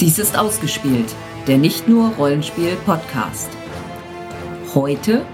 [0.00, 1.14] Dies ist ausgespielt,
[1.46, 3.50] der nicht nur Rollenspiel-Podcast.
[4.74, 5.26] Heute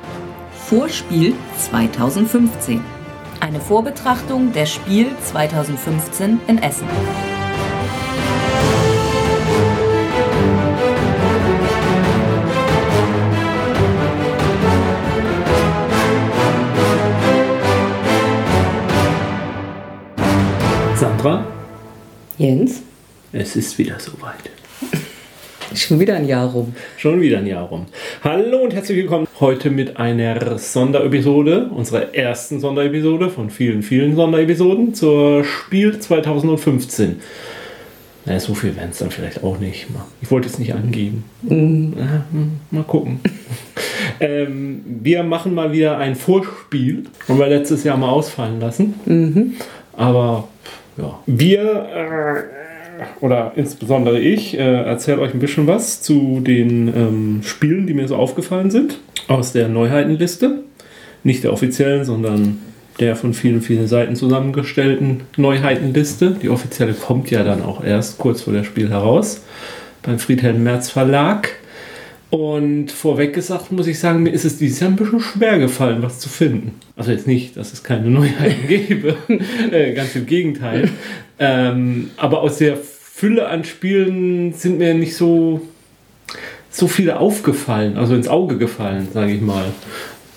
[0.50, 2.80] Vorspiel 2015.
[3.38, 6.88] Eine Vorbetrachtung der Spiel 2015 in Essen.
[20.96, 21.46] Sandra,
[22.36, 22.82] Jens,
[23.32, 24.50] es ist wieder soweit.
[25.74, 26.74] schon wieder ein Jahr rum.
[26.96, 27.86] Schon wieder ein Jahr rum.
[28.22, 34.94] Hallo und herzlich willkommen heute mit einer Sonderepisode, unserer ersten Sonderepisode von vielen, vielen Sonderepisoden
[34.94, 37.20] zur Spiel 2015.
[38.24, 39.86] Naja, so viel werden es dann vielleicht auch nicht.
[40.20, 41.24] Ich wollte es nicht angeben.
[41.42, 43.20] Ja, hm, mal gucken.
[44.20, 47.04] ähm, wir machen mal wieder ein Vorspiel.
[47.28, 48.94] Haben wir letztes Jahr mal ausfallen lassen.
[49.92, 50.48] Aber
[50.96, 52.65] ja, wir äh,
[53.20, 58.08] oder insbesondere ich äh, erzähle euch ein bisschen was zu den ähm, Spielen, die mir
[58.08, 60.62] so aufgefallen sind aus der Neuheitenliste.
[61.24, 62.58] Nicht der offiziellen, sondern
[63.00, 66.36] der von vielen, vielen Seiten zusammengestellten Neuheitenliste.
[66.40, 69.42] Die offizielle kommt ja dann auch erst kurz vor der Spiel heraus
[70.02, 71.50] beim Friedhelm Merz Verlag.
[72.30, 76.02] Und vorweg gesagt muss ich sagen, mir ist es dieses Jahr ein bisschen schwer gefallen,
[76.02, 76.72] was zu finden.
[76.96, 79.16] Also jetzt nicht, dass es keine Neuheiten gäbe,
[79.70, 80.90] äh, ganz im Gegenteil.
[81.38, 85.62] Ähm, aber aus der Fülle an Spielen sind mir nicht so,
[86.70, 89.64] so viele aufgefallen, also ins Auge gefallen, sage ich mal.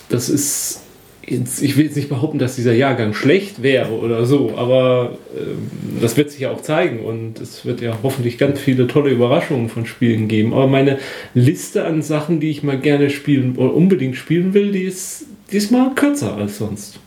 [0.09, 0.81] Das ist,
[1.21, 5.69] ich will jetzt nicht behaupten, dass dieser Jahrgang schlecht wäre oder so, aber ähm,
[6.01, 9.69] das wird sich ja auch zeigen und es wird ja hoffentlich ganz viele tolle Überraschungen
[9.69, 10.53] von Spielen geben.
[10.53, 10.99] Aber meine
[11.33, 15.93] Liste an Sachen, die ich mal gerne spielen oder unbedingt spielen will, die ist diesmal
[15.95, 16.99] kürzer als sonst.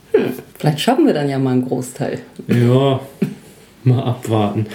[0.59, 2.19] Vielleicht schaffen wir dann ja mal einen Großteil.
[2.47, 2.99] Ja,
[3.85, 4.67] mal abwarten.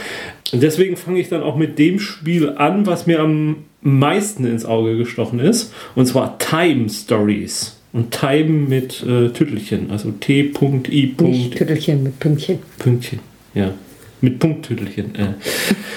[0.53, 4.65] Und deswegen fange ich dann auch mit dem Spiel an, was mir am meisten ins
[4.65, 5.73] Auge gestochen ist.
[5.95, 7.77] Und zwar Time Stories.
[7.93, 11.15] Und Time mit äh, Tüttelchen, also T.I.
[11.21, 12.59] Nicht Tüttelchen mit Pünktchen.
[12.79, 13.21] Pünktchen,
[13.55, 13.73] ja.
[14.21, 15.15] Mit Punkttüttelchen.
[15.15, 15.35] Äh,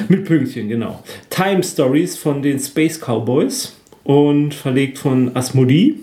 [0.08, 1.04] mit Pünktchen, genau.
[1.30, 5.96] Time Stories von den Space Cowboys und verlegt von Asmodee.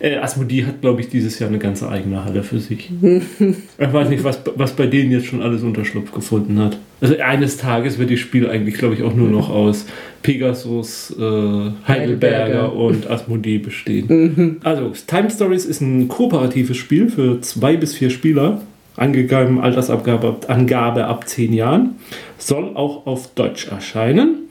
[0.00, 2.90] Äh, Asmodee hat, glaube ich, dieses Jahr eine ganze eigene Halle für sich.
[3.02, 6.78] ich weiß nicht, was, was bei denen jetzt schon alles Unterschlupf gefunden hat.
[7.00, 9.86] Also eines Tages wird das Spiel eigentlich, glaube ich, auch nur noch aus
[10.22, 12.72] Pegasus, äh, Heidelberger, Heidelberger.
[12.74, 14.60] und Asmodee bestehen.
[14.62, 18.62] Also, Time Stories ist ein kooperatives Spiel für zwei bis vier Spieler.
[18.96, 21.96] Angegeben Altersabgabe Angabe ab zehn Jahren.
[22.38, 24.42] Soll auch auf Deutsch erscheinen.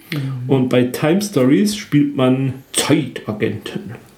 [0.47, 4.10] Und bei Time Stories spielt man Zeitagenten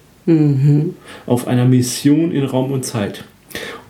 [1.26, 3.24] auf einer Mission in Raum und Zeit.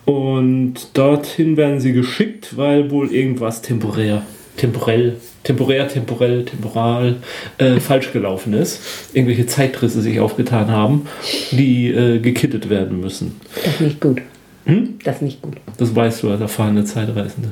[0.05, 4.21] Und dorthin werden sie geschickt, weil wohl irgendwas temporär,
[4.55, 7.15] temporell, temporär, temporell, temporal
[7.57, 8.81] äh, falsch gelaufen ist.
[9.13, 11.07] Irgendwelche Zeitrisse sich aufgetan haben,
[11.51, 13.39] die äh, gekittet werden müssen.
[13.55, 14.21] Das ist nicht gut.
[14.65, 14.95] Hm?
[15.03, 15.55] Das ist nicht gut.
[15.77, 17.51] Das weißt du als erfahrene Zeitreisende.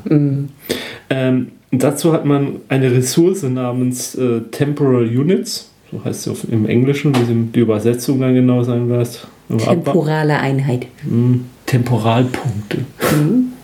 [1.09, 5.69] Ähm, dazu hat man eine Ressource namens äh, Temporal Units.
[5.93, 9.27] So heißt auf, im Englischen, wie sie die Übersetzung dann genau sein wird.
[9.57, 10.87] Temporale Einheit.
[11.03, 12.79] Hm, Temporalpunkte.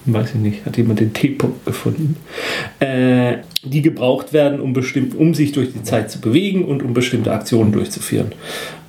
[0.06, 2.16] Weiß ich nicht, hat jemand den T-Punkt gefunden?
[2.79, 6.94] Äh, die gebraucht werden, um, bestimmt, um sich durch die Zeit zu bewegen und um
[6.94, 8.31] bestimmte Aktionen durchzuführen.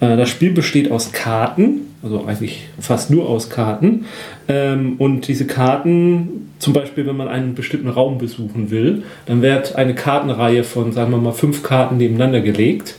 [0.00, 4.04] Äh, das Spiel besteht aus Karten, also eigentlich fast nur aus Karten.
[4.48, 9.76] Ähm, und diese Karten, zum Beispiel, wenn man einen bestimmten Raum besuchen will, dann wird
[9.76, 12.96] eine Kartenreihe von, sagen wir mal, fünf Karten nebeneinander gelegt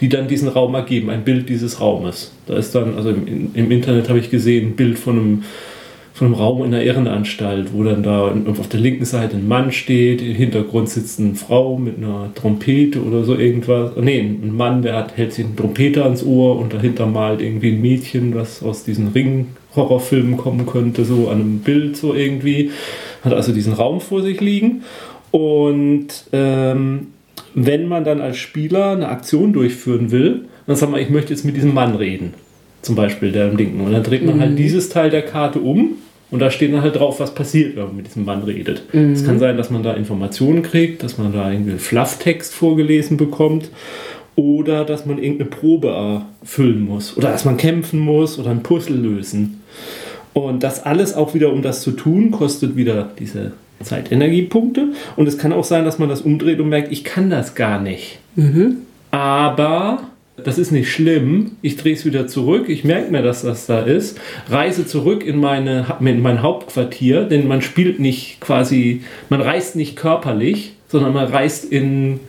[0.00, 2.32] die dann diesen Raum ergeben, ein Bild dieses Raumes.
[2.46, 5.42] Da ist dann, also im, im Internet habe ich gesehen, ein Bild von einem,
[6.14, 9.72] von einem Raum in einer Irrenanstalt, wo dann da auf der linken Seite ein Mann
[9.72, 13.92] steht, im Hintergrund sitzt eine Frau mit einer Trompete oder so irgendwas.
[14.00, 17.72] Nee, ein Mann, der hat, hält sich einen Trompeter ans Ohr und dahinter malt irgendwie
[17.72, 22.70] ein Mädchen, was aus diesen Ring-Horrorfilmen kommen könnte, so an einem Bild so irgendwie.
[23.24, 24.82] Hat also diesen Raum vor sich liegen.
[25.32, 27.08] Und ähm,
[27.66, 31.44] wenn man dann als Spieler eine Aktion durchführen will, dann sagt man, ich möchte jetzt
[31.44, 32.34] mit diesem Mann reden.
[32.82, 33.80] Zum Beispiel der im Linken.
[33.80, 35.96] Und dann dreht man halt dieses Teil der Karte um
[36.30, 38.82] und da steht dann halt drauf, was passiert, wenn man mit diesem Mann redet.
[38.92, 43.16] Es kann sein, dass man da Informationen kriegt, dass man da irgendwie einen Flufftext vorgelesen
[43.16, 43.70] bekommt
[44.36, 45.88] oder dass man irgendeine Probe
[46.42, 49.62] erfüllen muss oder dass man kämpfen muss oder ein Puzzle lösen.
[50.34, 53.52] Und das alles auch wieder, um das zu tun, kostet wieder diese
[53.82, 54.88] Zeitenergiepunkte.
[55.16, 57.80] Und es kann auch sein, dass man das umdreht und merkt, ich kann das gar
[57.80, 58.18] nicht.
[59.10, 60.02] Aber
[60.36, 61.52] das ist nicht schlimm.
[61.62, 62.68] Ich drehe es wieder zurück.
[62.68, 64.20] Ich merke mir, dass das da ist.
[64.48, 69.96] Reise zurück in, meine, in mein Hauptquartier, denn man spielt nicht quasi, man reist nicht
[69.96, 72.20] körperlich, sondern man reist in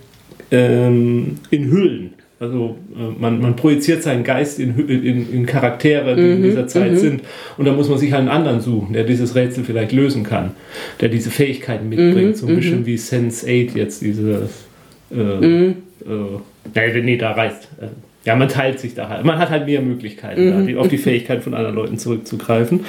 [0.52, 2.14] ähm, in Hüllen.
[2.40, 6.98] Also äh, man, man projiziert seinen Geist in, in, in Charaktere, die in dieser Zeit
[6.98, 7.22] sind.
[7.58, 10.52] Und da muss man sich halt einen anderen suchen, der dieses Rätsel vielleicht lösen kann,
[11.02, 12.38] der diese Fähigkeiten mitbringt.
[12.38, 14.50] so ein bisschen wie Sense 8 jetzt diese...
[15.12, 15.74] Äh, äh,
[16.74, 17.68] nee, nee, da reißt...
[18.26, 19.24] Ja, man teilt sich da halt.
[19.24, 22.82] Man hat halt mehr Möglichkeiten, da, die, auf die Fähigkeit von anderen Leuten zurückzugreifen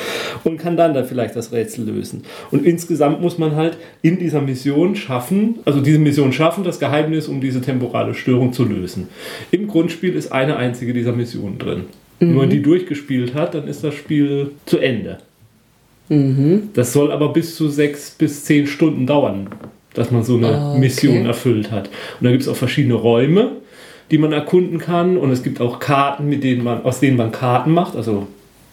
[0.42, 2.24] und kann dann da vielleicht das Rätsel lösen.
[2.50, 7.28] Und insgesamt muss man halt in dieser Mission schaffen, also diese Mission schaffen, das Geheimnis
[7.28, 9.08] um diese temporale Störung zu lösen.
[9.52, 11.84] Im Grundspiel ist eine einzige dieser Missionen drin.
[12.18, 15.18] Wenn man die durchgespielt hat, dann ist das Spiel zu Ende.
[16.74, 19.48] Das soll aber bis zu sechs bis zehn Stunden dauern,
[19.94, 20.78] dass man so eine Okay.
[20.80, 21.88] Mission erfüllt hat.
[22.20, 23.52] Und da gibt es auch verschiedene Räume,
[24.10, 25.16] die man erkunden kann.
[25.16, 28.26] Und es gibt auch Karten, mit denen man, aus denen man Karten macht, also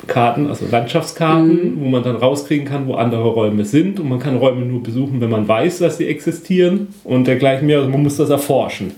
[0.06, 4.00] Karten, also Landschaftskarten, wo man dann rauskriegen kann, wo andere Räume sind.
[4.00, 7.80] Und man kann Räume nur besuchen, wenn man weiß, dass sie existieren und dergleichen mehr.
[7.80, 8.92] Also man muss das erforschen.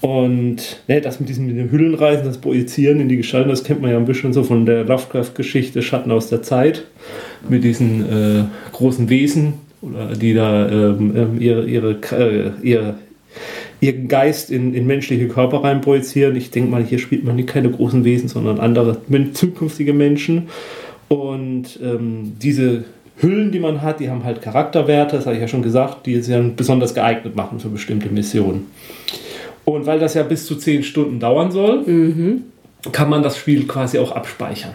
[0.00, 3.82] Und ne, das mit diesen mit den Hüllenreisen, das Projizieren in die Gestalten, das kennt
[3.82, 6.84] man ja ein bisschen so von der Lovecraft-Geschichte Schatten aus der Zeit.
[7.48, 12.94] Mit diesen äh, großen Wesen, oder die da ähm, ähm, ihre, ihre, äh, ihr,
[13.80, 16.36] ihren Geist in, in menschliche Körper rein projizieren.
[16.36, 18.98] Ich denke mal, hier spielt man nicht keine großen Wesen, sondern andere
[19.32, 20.48] zukünftige Menschen.
[21.08, 22.84] Und ähm, diese
[23.18, 26.14] Hüllen, die man hat, die haben halt Charakterwerte, das habe ich ja schon gesagt, die
[26.14, 28.66] es ja besonders geeignet machen für bestimmte Missionen.
[29.64, 31.82] Und weil das ja bis zu 10 Stunden dauern soll,
[32.92, 34.74] kann man das Spiel quasi auch abspeichern.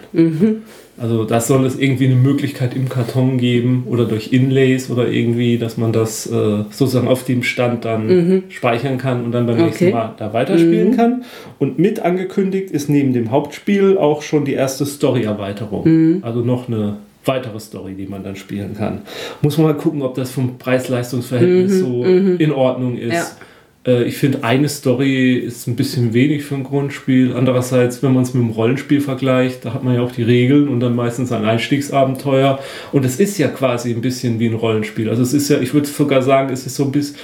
[1.02, 5.58] Also das soll es irgendwie eine Möglichkeit im Karton geben oder durch Inlays oder irgendwie,
[5.58, 9.86] dass man das äh, sozusagen auf dem Stand dann speichern kann und dann beim nächsten
[9.86, 9.94] Okay.
[9.94, 11.24] Mal da weiterspielen kann.
[11.60, 16.22] Und mit angekündigt ist neben dem Hauptspiel auch schon die erste Story-Erweiterung.
[16.24, 19.00] Also noch eine weitere Story, die man dann spielen kann.
[19.42, 23.38] Muss man mal gucken, ob das vom Preis-Leistungs-Verhältnis so in Ordnung ist.
[23.86, 27.34] Äh, Ich finde, eine Story ist ein bisschen wenig für ein Grundspiel.
[27.36, 30.68] Andererseits, wenn man es mit dem Rollenspiel vergleicht, da hat man ja auch die Regeln
[30.68, 32.60] und dann meistens ein Einstiegsabenteuer.
[32.92, 35.10] Und es ist ja quasi ein bisschen wie ein Rollenspiel.
[35.10, 37.18] Also es ist ja, ich würde sogar sagen, es ist so ein bisschen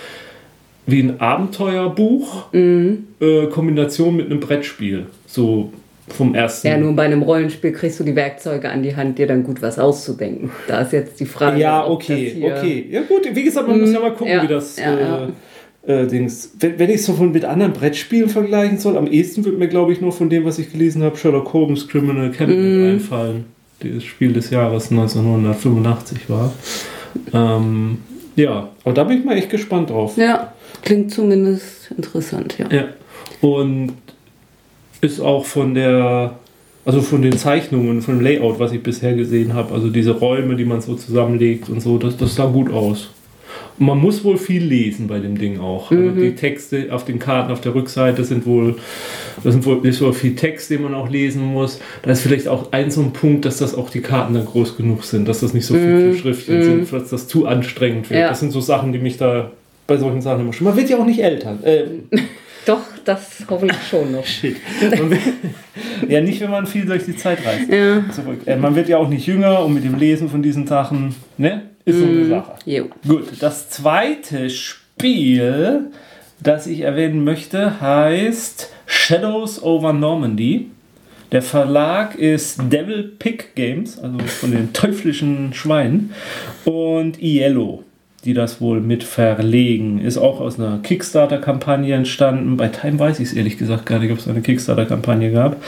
[0.89, 5.07] wie ein Abenteuerbuch, äh, Kombination mit einem Brettspiel.
[5.25, 5.73] So
[6.07, 6.67] vom ersten.
[6.67, 9.61] Ja, nur bei einem Rollenspiel kriegst du die Werkzeuge an die Hand, dir dann gut
[9.61, 10.49] was auszudenken.
[10.67, 11.59] Da ist jetzt die Frage.
[11.59, 12.85] Ja, ob okay, das hier- okay.
[12.89, 15.23] Ja gut, wie gesagt, man muss ja mal gucken, ja, wie das ja, ja.
[15.25, 15.27] Äh,
[15.87, 16.51] äh, Dings.
[16.59, 19.67] Wenn, wenn ich es so von mit anderen Brettspielen vergleichen soll, am ehesten wird mir,
[19.67, 22.93] glaube ich, nur von dem, was ich gelesen habe, Sherlock Holmes Criminal Cabinet Mhm.
[22.95, 23.45] einfallen.
[23.81, 26.51] Dieses Spiel des Jahres 1985 war.
[27.33, 27.99] Ähm,
[28.35, 30.17] ja, aber da bin ich mal echt gespannt drauf.
[30.17, 30.53] Ja,
[30.83, 32.67] klingt zumindest interessant, ja.
[32.71, 32.83] Ja.
[33.41, 33.93] Und
[35.01, 36.37] ist auch von der,
[36.85, 40.55] also von den Zeichnungen, von dem Layout, was ich bisher gesehen habe, also diese Räume,
[40.55, 43.09] die man so zusammenlegt und so, das, das sah gut aus.
[43.79, 45.91] Und man muss wohl viel lesen bei dem Ding auch.
[45.91, 48.75] Also die Texte auf den Karten auf der Rückseite sind wohl,
[49.43, 51.79] das sind wohl, ist wohl viel Text, den man auch lesen muss.
[52.01, 54.77] Da ist vielleicht auch ein so ein Punkt, dass das auch die Karten dann groß
[54.77, 58.19] genug sind, dass das nicht so viele Schriftchen sind, dass das zu anstrengend wird.
[58.19, 58.29] Ja.
[58.29, 59.51] Das sind so Sachen, die mich da
[59.85, 60.65] bei solchen Sachen immer schon.
[60.65, 61.57] Man wird ja auch nicht älter.
[61.63, 61.83] Äh,
[62.67, 64.25] Doch, das hoffentlich schon noch.
[64.25, 64.57] Shit.
[66.07, 67.71] Ja, nicht, wenn man viel durch die Zeit reist.
[67.71, 68.03] Ja.
[68.11, 68.41] Zurück.
[68.45, 71.63] Äh, man wird ja auch nicht jünger und mit dem Lesen von diesen Sachen, ne?
[71.87, 72.51] Ist so eine Sache.
[72.65, 72.89] Jo.
[73.07, 75.85] Gut, das zweite Spiel,
[76.43, 80.69] das ich erwähnen möchte, heißt Shadows over Normandy.
[81.31, 86.13] Der Verlag ist Devil Pig Games, also von den teuflischen Schweinen,
[86.65, 87.83] und Iello,
[88.25, 89.99] die das wohl mit verlegen.
[89.99, 92.57] Ist auch aus einer Kickstarter-Kampagne entstanden.
[92.57, 95.63] Bei Time weiß ich es ehrlich gesagt gar nicht, ob es eine Kickstarter-Kampagne gab.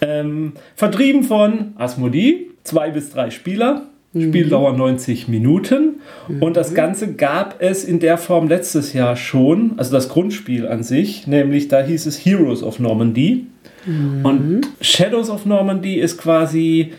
[0.00, 3.88] Ähm, vertrieben von Asmodee, zwei bis drei Spieler.
[4.16, 5.96] Spieldauer 90 Minuten.
[6.40, 10.82] Und das Ganze gab es in der Form letztes Jahr schon, also das Grundspiel an
[10.82, 13.46] sich, nämlich da hieß es Heroes of Normandy.
[14.22, 16.92] Und Shadows of Normandy ist quasi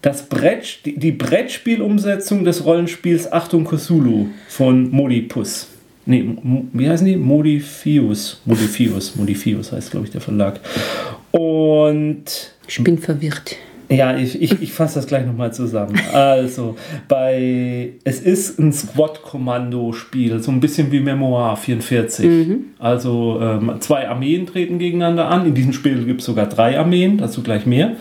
[0.00, 5.68] das Brett, die, die Brettspielumsetzung des Rollenspiels Achtung Cthulhu von Modipus.
[6.06, 6.28] Nee,
[6.72, 7.16] wie heißen die?
[7.16, 8.40] Modifius.
[8.44, 9.16] Modifius.
[9.16, 10.60] Modifius heißt, glaube ich, der Verlag.
[11.30, 12.24] Und
[12.68, 13.56] Ich bin verwirrt.
[13.94, 15.94] Ja, ich, ich, ich fasse das gleich nochmal zusammen.
[16.12, 16.76] Also,
[17.08, 22.26] bei es ist ein Squad-Kommando-Spiel, so ein bisschen wie Memoir 44.
[22.78, 25.46] Also ähm, zwei Armeen treten gegeneinander an.
[25.46, 27.92] In diesem Spiel gibt es sogar drei Armeen, dazu gleich mehr.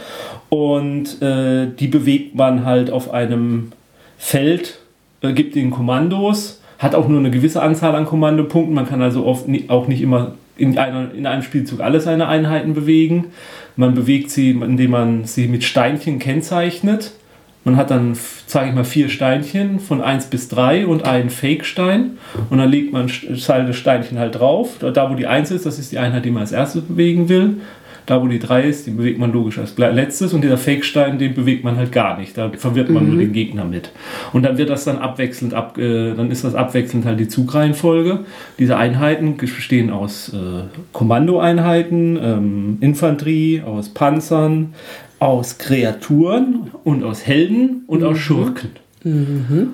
[0.49, 3.71] Und äh, die bewegt man halt auf einem
[4.17, 4.79] Feld,
[5.21, 8.73] äh, gibt ihnen Kommandos, hat auch nur eine gewisse Anzahl an Kommandopunkten.
[8.73, 12.27] Man kann also oft ni- auch nicht immer in, einer, in einem Spielzug alle seine
[12.27, 13.27] Einheiten bewegen.
[13.75, 17.11] Man bewegt sie, indem man sie mit Steinchen kennzeichnet.
[17.65, 22.17] Man hat dann, sage ich mal, vier Steinchen von 1 bis 3 und einen Fake-Stein.
[22.49, 24.71] Und dann legt man Teil des Steinchen halt drauf.
[24.79, 27.61] Da, wo die 1 ist, das ist die Einheit, die man als erstes bewegen will.
[28.05, 30.33] Da, wo die 3 ist, die bewegt man logisch als letztes.
[30.33, 32.37] Und dieser Fake-Stein, den bewegt man halt gar nicht.
[32.37, 33.09] Da verwirrt man mhm.
[33.09, 33.91] nur den Gegner mit.
[34.33, 38.19] Und dann wird das dann abwechselnd, ab, äh, dann ist das abwechselnd halt die Zugreihenfolge.
[38.59, 44.73] Diese Einheiten bestehen aus äh, Kommandoeinheiten, ähm, Infanterie, aus Panzern,
[45.19, 48.07] aus Kreaturen und aus Helden und mhm.
[48.07, 48.71] aus Schurken.
[49.03, 49.73] Mhm.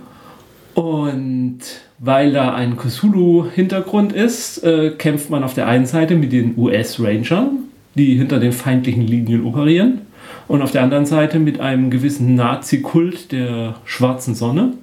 [0.76, 1.60] Und
[2.00, 7.69] weil da ein Cthulhu-Hintergrund ist, äh, kämpft man auf der einen Seite mit den US-Rangern,
[8.00, 10.02] die hinter den feindlichen Linien operieren,
[10.48, 14.74] und auf der anderen Seite mit einem gewissen Nazi-Kult der schwarzen Sonne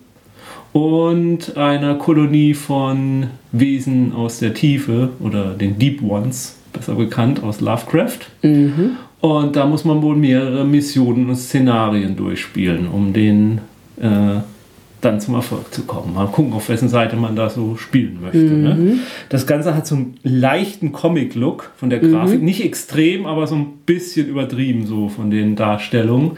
[0.72, 7.60] und einer Kolonie von Wesen aus der Tiefe oder den Deep Ones, besser bekannt aus
[7.60, 8.18] Lovecraft.
[8.42, 8.92] Mhm.
[9.20, 13.60] Und da muss man wohl mehrere Missionen und Szenarien durchspielen, um den
[14.00, 14.40] äh,
[15.06, 16.14] dann zum Erfolg zu kommen.
[16.14, 18.38] Mal gucken, auf wessen Seite man da so spielen möchte.
[18.38, 18.74] Ne?
[18.74, 18.84] Mhm.
[18.84, 18.98] Ne?
[19.28, 22.40] Das Ganze hat so einen leichten Comic-Look von der Grafik.
[22.40, 22.44] Mhm.
[22.44, 26.32] Nicht extrem, aber so ein bisschen übertrieben so von den Darstellungen.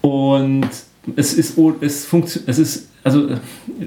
[0.00, 0.68] Und
[1.16, 3.28] es ist, es funktioniert, es ist, also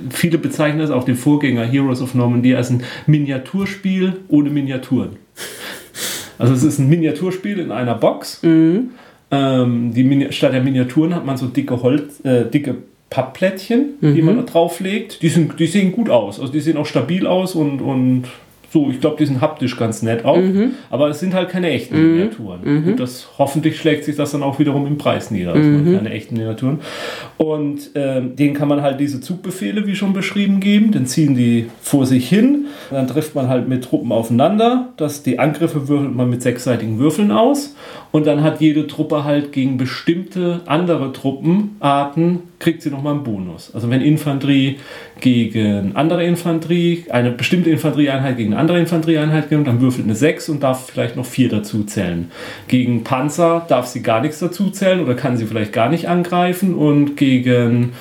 [0.10, 5.18] viele bezeichnen es auch den Vorgänger Heroes of Normandy als ein Miniaturspiel ohne Miniaturen.
[6.40, 8.42] Also es ist ein Miniaturspiel in einer Box.
[8.42, 8.92] Mhm.
[9.30, 12.78] Ähm, die statt der Miniaturen hat man so dicke Holz, äh, dicke
[13.12, 14.16] Pappplättchen, mhm.
[14.16, 15.22] die man da drauflegt.
[15.22, 16.40] Die, sind, die sehen gut aus.
[16.40, 18.24] Also die sehen auch stabil aus und, und
[18.72, 20.38] so, ich glaube, die sind haptisch ganz nett auch.
[20.38, 20.72] Mhm.
[20.90, 22.12] Aber es sind halt keine echten mhm.
[22.14, 22.60] Miniaturen.
[22.64, 22.88] Mhm.
[22.88, 25.52] Und das hoffentlich schlägt sich das dann auch wiederum im Preis nieder.
[25.52, 26.80] Also keine echten Miniaturen.
[27.38, 30.94] Und äh, denen kann man halt diese Zugbefehle, wie schon beschrieben, geben.
[30.94, 32.68] Dann ziehen die vor sich hin.
[32.92, 34.94] Dann trifft man halt mit Truppen aufeinander.
[34.96, 37.76] Das, die Angriffe würfelt man mit sechsseitigen Würfeln aus.
[38.12, 43.74] Und dann hat jede Truppe halt gegen bestimmte andere Truppenarten kriegt sie nochmal einen Bonus.
[43.74, 44.78] Also wenn Infanterie
[45.20, 50.64] gegen andere Infanterie, eine bestimmte Infanterieeinheit gegen andere Infanterieeinheit geht, dann würfelt eine 6 und
[50.64, 52.32] darf vielleicht noch 4 dazu zählen.
[52.68, 56.76] Gegen Panzer darf sie gar nichts dazu zählen oder kann sie vielleicht gar nicht angreifen
[56.76, 57.94] und gegen,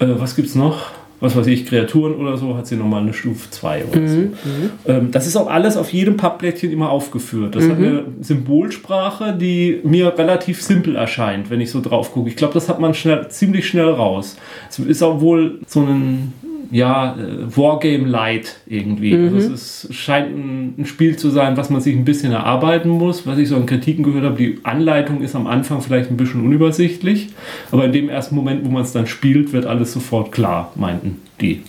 [0.00, 0.97] äh, was gibt es noch?
[1.20, 4.08] Was weiß ich, Kreaturen oder so, hat sie nochmal eine Stufe 2 oder mhm.
[4.08, 4.16] so.
[4.16, 4.70] Mhm.
[4.86, 7.56] Ähm, das ist auch alles auf jedem Pappplättchen immer aufgeführt.
[7.56, 7.70] Das mhm.
[7.70, 12.28] hat eine Symbolsprache, die mir relativ simpel erscheint, wenn ich so drauf gucke.
[12.28, 14.36] Ich glaube, das hat man schnell, ziemlich schnell raus.
[14.68, 16.32] Es ist auch wohl so ein
[16.70, 19.14] ja, äh, Wargame Light irgendwie.
[19.14, 19.34] Mhm.
[19.34, 22.90] Also es ist, scheint ein, ein, Spiel zu sein, was man sich ein bisschen erarbeiten
[22.90, 23.26] muss.
[23.26, 26.44] Was ich so an Kritiken gehört habe, die Anleitung ist am Anfang vielleicht ein bisschen
[26.44, 27.28] unübersichtlich,
[27.70, 31.18] aber in dem ersten Moment, wo man es dann spielt, wird alles sofort klar, meinten
[31.40, 31.62] die.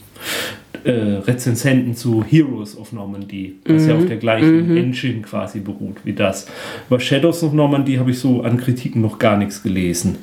[0.85, 3.89] Äh, Rezensenten zu Heroes of Normandy, was mhm.
[3.89, 4.77] ja auf der gleichen mhm.
[4.77, 6.47] Engine quasi beruht wie das.
[6.87, 10.17] Über Shadows of Normandy habe ich so an Kritiken noch gar nichts gelesen.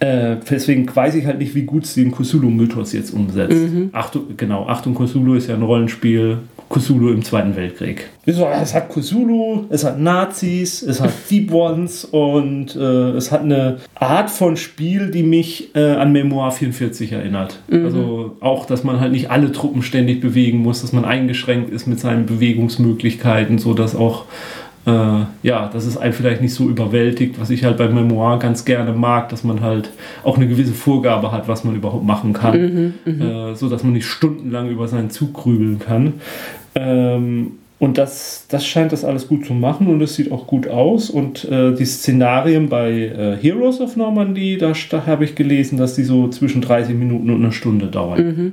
[0.00, 3.52] Äh, deswegen weiß ich halt nicht, wie gut sie den Cthulhu-Mythos jetzt umsetzt.
[3.52, 3.90] Mhm.
[3.92, 6.38] Achtung, genau, Achtung, Cthulhu ist ja ein Rollenspiel.
[6.70, 8.08] Cthulhu im Zweiten Weltkrieg.
[8.26, 13.78] Es hat Cthulhu, es hat Nazis, es hat Deep Ones und äh, es hat eine
[13.94, 17.60] Art von Spiel, die mich äh, an Memoir 44 erinnert.
[17.68, 17.84] Mhm.
[17.84, 21.86] Also auch, dass man halt nicht alle Truppen ständig bewegen muss, dass man eingeschränkt ist
[21.86, 24.24] mit seinen Bewegungsmöglichkeiten, sodass auch
[24.86, 24.90] äh,
[25.42, 28.92] ja, dass es einen vielleicht nicht so überwältigt, was ich halt beim Memoir ganz gerne
[28.92, 29.90] mag, dass man halt
[30.22, 33.22] auch eine gewisse Vorgabe hat, was man überhaupt machen kann, mhm, mhm.
[33.22, 36.14] äh, so dass man nicht stundenlang über seinen Zug grübeln kann.
[36.74, 40.68] Ähm, und das, das scheint das alles gut zu machen und es sieht auch gut
[40.68, 41.10] aus.
[41.10, 45.94] Und äh, die Szenarien bei äh, Heroes of Normandy, da, da habe ich gelesen, dass
[45.94, 48.26] die so zwischen 30 Minuten und einer Stunde dauern.
[48.26, 48.52] Mhm.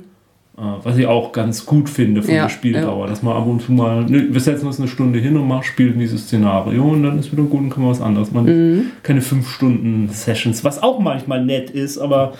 [0.56, 3.10] Äh, was ich auch ganz gut finde von ja, der Spieldauer, ja.
[3.10, 5.62] dass man ab und zu mal, ne, wir setzen uns eine Stunde hin und machen,
[5.62, 8.32] spielen dieses Szenario und dann ist wieder gut und können wir was anderes.
[8.32, 8.84] Man mhm.
[9.02, 12.34] keine fünf Stunden Sessions, was auch manchmal nett ist, aber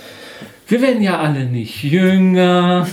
[0.68, 2.86] wir werden ja alle nicht jünger.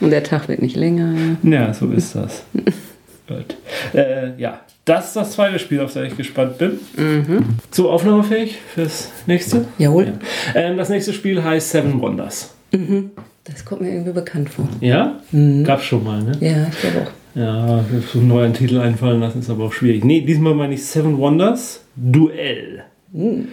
[0.00, 1.14] Und der Tag wird nicht länger.
[1.42, 2.44] Ja, so ist das.
[3.28, 3.56] Gut.
[3.94, 6.78] Äh, ja, das ist das zweite Spiel, auf das ich gespannt bin.
[6.96, 7.44] Mhm.
[7.70, 9.66] So, aufnahmefähig fürs nächste?
[9.78, 10.12] Jawohl.
[10.54, 10.60] Ja.
[10.60, 12.54] Ähm, das nächste Spiel heißt Seven Wonders.
[12.72, 13.10] Mhm.
[13.44, 14.68] Das kommt mir irgendwie bekannt vor.
[14.80, 15.20] Ja?
[15.30, 15.64] Mhm.
[15.64, 16.32] Gab's schon mal, ne?
[16.40, 17.10] Ja, ich glaube auch.
[17.36, 20.04] Ja, so einen neuen Titel einfallen lassen ist aber auch schwierig.
[20.04, 22.84] Nee, diesmal meine ich Seven Wonders Duell.
[23.12, 23.48] Mhm.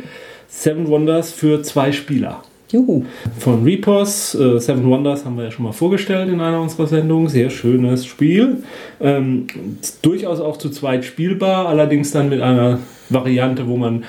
[0.47, 2.43] Seven Wonders für zwei Spieler.
[2.71, 3.05] Juhu.
[3.39, 7.29] Von Repos, äh, Seven Wonders haben wir ja schon mal vorgestellt in einer unserer Sendungen.
[7.29, 8.63] Sehr schönes Spiel.
[8.99, 9.47] Ähm,
[10.01, 14.03] durchaus auch zu zweit spielbar, allerdings dann mit einer Variante, wo man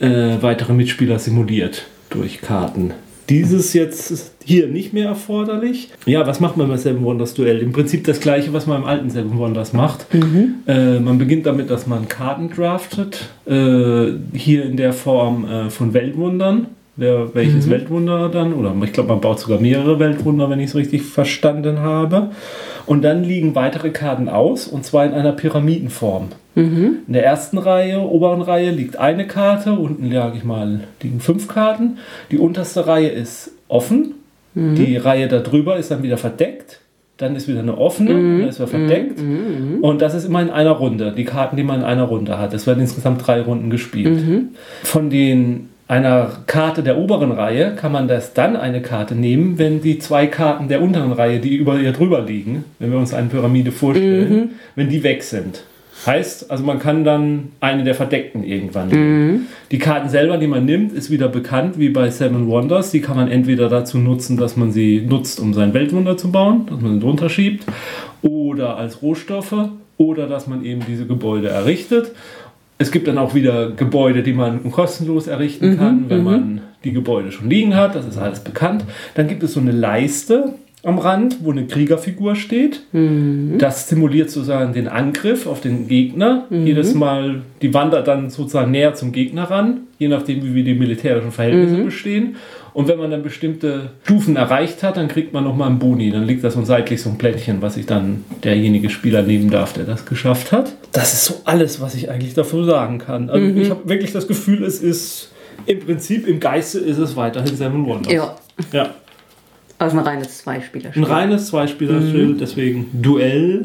[0.00, 2.92] äh, weitere Mitspieler simuliert durch Karten.
[3.28, 5.90] Dieses jetzt hier nicht mehr erforderlich.
[6.06, 7.58] Ja, was macht man bei Seven Wonders Duell?
[7.58, 10.06] Im Prinzip das gleiche, was man im alten Seven Wonders macht.
[10.66, 13.28] Äh, man beginnt damit, dass man Karten draftet.
[13.44, 16.68] Äh, hier in der Form äh, von Weltwundern.
[16.98, 18.52] Wer, welches Weltwunder dann?
[18.52, 22.30] Oder ich glaube, man baut sogar mehrere Weltwunder, wenn ich es richtig verstanden habe.
[22.86, 26.28] Und dann liegen weitere Karten aus, und zwar in einer Pyramidenform.
[27.06, 31.46] In der ersten Reihe, oberen Reihe, liegt eine Karte, unten sage ich mal, liegen fünf
[31.46, 31.98] Karten.
[32.32, 34.14] Die unterste Reihe ist offen,
[34.54, 36.80] die Reihe darüber ist dann wieder verdeckt.
[37.18, 39.20] Dann ist wieder eine offene, dann ist wieder verdeckt.
[39.82, 42.54] Und das ist immer in einer Runde, die Karten, die man in einer Runde hat.
[42.54, 44.18] Es werden insgesamt drei Runden gespielt.
[44.82, 49.80] Von den einer Karte der oberen Reihe kann man das dann eine Karte nehmen, wenn
[49.80, 53.28] die zwei Karten der unteren Reihe, die über ihr drüber liegen, wenn wir uns eine
[53.28, 55.64] Pyramide vorstellen, wenn die weg sind.
[56.06, 59.48] Heißt, also man kann dann eine der verdeckten irgendwann nehmen.
[59.72, 62.92] Die Karten selber, die man nimmt, ist wieder bekannt wie bei Seven Wonders.
[62.92, 66.66] Die kann man entweder dazu nutzen, dass man sie nutzt, um sein Weltwunder zu bauen,
[66.66, 67.64] dass man sie drunter schiebt,
[68.22, 72.12] oder als Rohstoffe, oder dass man eben diese Gebäude errichtet.
[72.78, 77.32] Es gibt dann auch wieder Gebäude, die man kostenlos errichten kann, wenn man die Gebäude
[77.32, 77.96] schon liegen hat.
[77.96, 78.84] Das ist alles bekannt.
[79.14, 80.54] Dann gibt es so eine Leiste
[80.84, 82.82] am Rand, wo eine Kriegerfigur steht.
[83.58, 86.44] Das simuliert sozusagen den Angriff auf den Gegner.
[86.50, 91.32] Jedes Mal, die wandert dann sozusagen näher zum Gegner ran, je nachdem, wie die militärischen
[91.32, 92.36] Verhältnisse bestehen.
[92.74, 96.12] Und wenn man dann bestimmte Stufen erreicht hat, dann kriegt man nochmal einen Boni.
[96.12, 99.72] Dann liegt da so seitlich so ein Plättchen, was sich dann derjenige Spieler nehmen darf,
[99.72, 100.74] der das geschafft hat.
[100.92, 103.30] Das ist so alles, was ich eigentlich dafür sagen kann.
[103.30, 105.32] Also ich habe wirklich das Gefühl, es ist
[105.66, 108.12] im Prinzip im Geiste ist es weiterhin Seven Wonders.
[108.12, 108.36] Ja.
[108.72, 108.94] ja.
[109.78, 111.04] Also ein reines Zweispielerspiel.
[111.04, 113.64] Ein reines Zweispielerspiel, deswegen Duell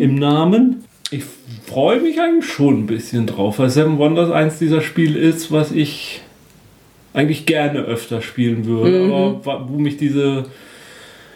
[0.00, 0.84] im Namen.
[1.10, 1.24] Ich
[1.66, 5.72] freue mich eigentlich schon ein bisschen drauf, weil Seven Wonders eins dieser Spiele ist, was
[5.72, 6.22] ich
[7.14, 10.46] eigentlich gerne öfter spielen würde, aber wa- wo mich diese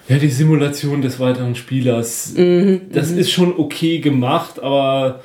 [0.09, 2.35] ja, die Simulation des weiteren Spielers,
[2.93, 5.21] das ist schon okay gemacht, aber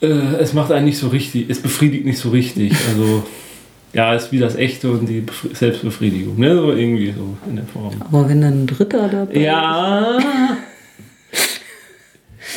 [0.00, 2.72] äh, es macht einen nicht so richtig, es befriedigt nicht so richtig.
[2.90, 3.22] Also
[3.92, 6.54] ja, ist wie das Echte und die Befri- Selbstbefriedigung, ne?
[6.54, 7.94] So irgendwie so in der Form.
[8.00, 9.40] Aber wenn dann ein Dritter dabei ist.
[9.42, 10.18] Ja.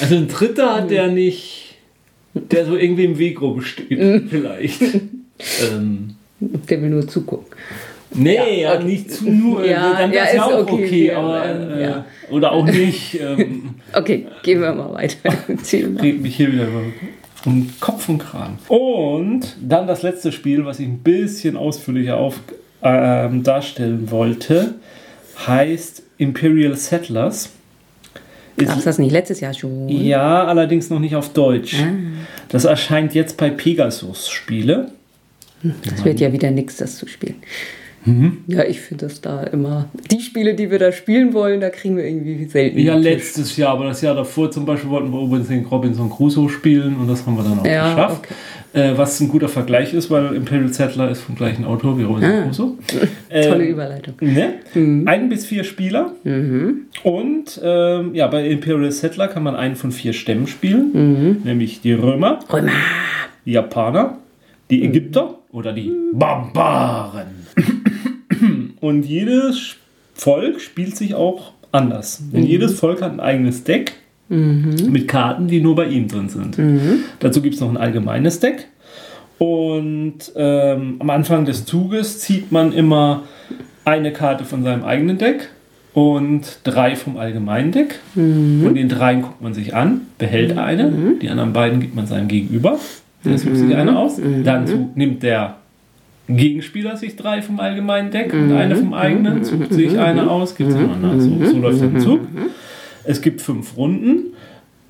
[0.02, 1.76] Also ein Dritter, der nicht,
[2.34, 4.82] der so irgendwie im Weg rumsteht, vielleicht.
[5.63, 7.48] ähm, Der will nur zugucken.
[8.13, 8.84] nee, ja, Ja, okay.
[8.86, 12.06] nicht zu nur, Ja, dann ja, wär's ja ist auch okay, okay, aber, äh, ja.
[12.30, 13.20] oder auch nicht.
[13.20, 15.17] Ähm, Okay, gehen wir mal weiter.
[15.48, 16.02] Mal.
[16.02, 16.82] red mich hier wieder über
[17.45, 18.58] um Kopf und Kragen.
[18.67, 22.39] Und dann das letzte Spiel, was ich ein bisschen ausführlicher auf,
[22.84, 24.75] ähm, darstellen wollte,
[25.47, 27.49] heißt Imperial Settlers.
[28.58, 29.89] Ist- Gab es das nicht letztes Jahr schon?
[29.89, 31.75] Ja, allerdings noch nicht auf Deutsch.
[31.82, 31.88] Ah.
[32.49, 34.91] Das erscheint jetzt bei Pegasus Spiele.
[35.63, 37.36] Das wird ja wieder nichts, das zu spielen.
[38.06, 38.38] Mhm.
[38.48, 39.90] Ja, ich finde das da immer.
[40.12, 42.80] Die Spiele, die wir da spielen wollen, da kriegen wir irgendwie selten.
[42.80, 43.14] Ja, einen Tisch.
[43.14, 47.08] letztes Jahr, aber das Jahr davor zum Beispiel wollten wir Robinson, Robinson Crusoe spielen und
[47.08, 48.28] das haben wir dann auch Ja, geschafft.
[48.74, 52.32] Äh, was ein guter Vergleich ist, weil Imperial Settler ist vom gleichen Autor wie Robinson
[52.32, 52.42] Ah.
[52.44, 52.74] Crusoe.
[53.30, 54.14] Tolle Ähm, Überleitung.
[54.22, 54.54] Ne?
[55.06, 56.14] Ein bis vier Spieler.
[57.04, 61.94] Und ähm, ja, bei Imperial Settler kann man einen von vier Stämmen spielen, nämlich die
[61.94, 62.72] Römer, Römer.
[63.46, 64.18] die Japaner,
[64.70, 67.28] die Ägypter oder die Barbaren.
[68.82, 69.76] Und jedes
[70.13, 72.22] Volk spielt sich auch anders.
[72.34, 73.94] Denn jedes Volk hat ein eigenes Deck
[74.91, 76.58] mit Karten, die nur bei ihm drin sind.
[77.20, 78.67] Dazu gibt es noch ein allgemeines Deck.
[79.38, 83.24] Und ähm, am Anfang des Zuges zieht man immer
[83.86, 85.50] eine Karte von seinem eigenen Deck
[85.94, 88.00] und drei vom allgemeinen Deck.
[88.63, 92.28] Von den dreien guckt man sich an, behält eine, die anderen beiden gibt man seinem
[92.28, 92.80] Gegenüber.
[93.26, 94.17] Der sucht sich eine aus.
[94.44, 94.65] Dann
[94.96, 95.58] nimmt der
[96.38, 100.72] Gegenspieler sich drei vom allgemeinen Deck und eine vom eigenen, sucht sich eine aus, gibt
[100.72, 102.22] sie noch so, so läuft der Zug.
[103.04, 104.34] Es gibt fünf Runden.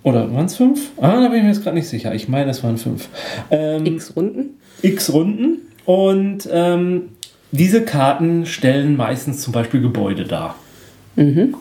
[0.03, 0.91] Oder waren es fünf?
[0.97, 2.15] Ah, da bin ich mir jetzt gerade nicht sicher.
[2.15, 3.07] Ich meine, es waren fünf.
[3.51, 4.57] Ähm, X Runden.
[4.81, 7.09] x Runden und ähm,
[7.51, 10.55] diese Karten stellen meistens zum Beispiel Gebäude dar.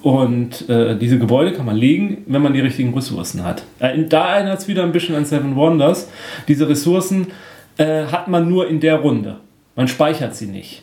[0.02, 3.64] Und äh, diese Gebäude kann man legen, wenn man die richtigen Ressourcen hat.
[3.80, 6.08] Äh, da erinnert es wieder ein bisschen an Seven Wonders.
[6.46, 7.26] Diese Ressourcen
[7.76, 9.38] äh, hat man nur in der Runde.
[9.76, 10.82] Man speichert sie nicht.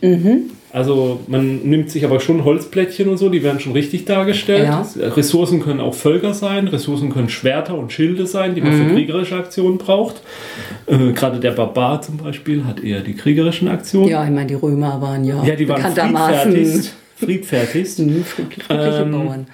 [0.71, 4.63] Also man nimmt sich aber schon Holzplättchen und so, die werden schon richtig dargestellt.
[4.65, 4.85] Ja.
[5.09, 9.35] Ressourcen können auch Völker sein, Ressourcen können Schwerter und Schilde sein, die man für kriegerische
[9.35, 10.21] Aktionen braucht.
[10.87, 14.09] Äh, Gerade der Barbar zum Beispiel hat eher die kriegerischen Aktionen.
[14.09, 16.93] Ja, ich meine, die Römer waren ja, Ja, die waren friedfertigst.
[17.17, 17.99] friedfertigst.
[17.99, 18.63] Mhm, friedliche
[19.03, 19.47] Ähm, Bauern.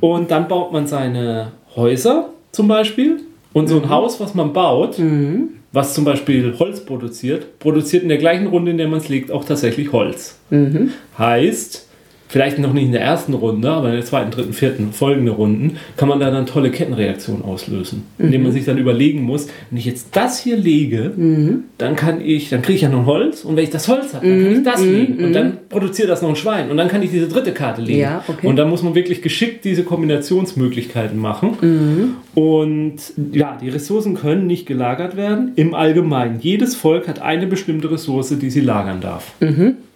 [0.00, 3.20] Und dann baut man seine Häuser zum Beispiel
[3.52, 4.98] Und so ein Haus, was man baut,
[5.72, 9.30] was zum Beispiel Holz produziert, produziert in der gleichen Runde, in der man es legt,
[9.30, 10.38] auch tatsächlich Holz.
[11.18, 11.87] Heißt,
[12.28, 15.78] vielleicht noch nicht in der ersten Runde, aber in der zweiten, dritten, vierten, folgende Runden,
[15.96, 18.04] kann man da dann tolle Kettenreaktionen auslösen.
[18.18, 21.12] Indem man sich dann überlegen muss, wenn ich jetzt das hier lege,
[21.78, 24.26] dann kann ich, dann kriege ich ja noch Holz und wenn ich das Holz habe,
[24.26, 27.02] dann kann ich das legen und dann produziert das noch ein Schwein und dann kann
[27.02, 28.00] ich diese dritte Karte legen.
[28.00, 28.46] Ja, okay.
[28.46, 32.16] Und dann muss man wirklich geschickt diese Kombinationsmöglichkeiten machen.
[32.34, 32.96] Und
[33.32, 35.52] ja, die Ressourcen können nicht gelagert werden.
[35.56, 36.38] Im Allgemeinen.
[36.40, 39.32] Jedes Volk hat eine bestimmte Ressource, die sie lagern darf.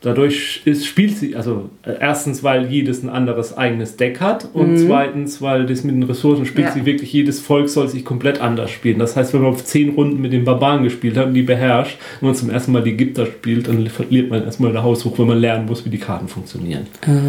[0.02, 4.76] Dadurch ist, spielt sie, also äh, erstens, weil jedes ein anderes eigenes Deck hat und
[4.76, 6.72] zweitens, weil das mit den Ressourcen spielt Ja.
[6.72, 8.98] sie wirklich, jedes Volk soll sich komplett anders spielen.
[8.98, 11.98] Das heißt, wenn man auf zehn Runden mit den Barbaren gespielt hat und die beherrscht,
[12.20, 15.28] wenn man zum ersten Mal die Ägypter spielt, dann verliert man erstmal der Haushoch, wenn
[15.28, 16.86] man lernen muss, wie die Karten funktionieren.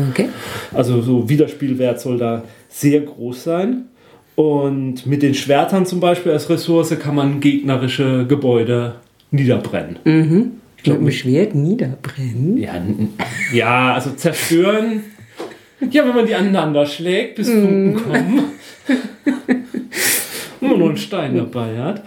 [0.09, 0.29] Okay.
[0.73, 3.83] Also so Wiederspielwert soll da sehr groß sein.
[4.36, 8.95] Und mit den Schwertern zum Beispiel als Ressource kann man gegnerische Gebäude
[9.29, 9.97] niederbrennen.
[10.83, 12.57] Ich Mit glaub, dem Schwert niederbrennen.
[12.57, 12.73] ja,
[13.53, 15.03] ja, also zerstören.
[15.91, 18.39] Ja, wenn man die aneinander schlägt, bis Funken kommen.
[20.59, 22.03] Und man nur einen Stein dabei hat.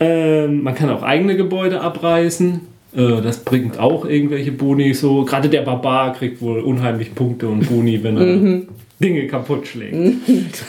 [0.00, 2.60] Ähm, man kann auch eigene Gebäude abreißen.
[2.94, 5.24] Äh, das bringt auch irgendwelche Boni so.
[5.24, 8.62] Gerade der Barbar kriegt wohl unheimlich Punkte und Boni, wenn er
[9.02, 9.94] Dinge kaputt schlägt.